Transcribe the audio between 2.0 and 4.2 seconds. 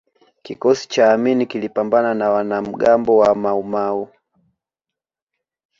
na wanamgambo wa maumau